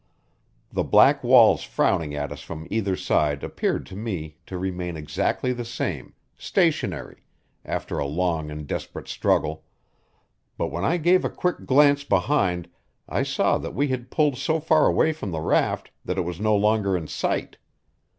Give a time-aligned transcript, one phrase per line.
[0.71, 5.53] The black walls frowning at us from either side appeared to me to remain exactly
[5.53, 7.17] the same, stationary,
[7.63, 9.63] after a long and desperate struggle;
[10.57, 12.67] but when I gave a quick glance behind
[13.07, 16.39] I saw that we had pulled so far away from the raft that it was
[16.41, 17.57] no longer in sight.